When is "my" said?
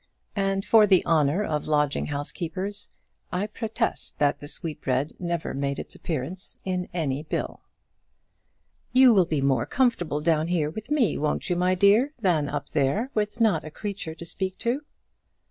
11.55-11.75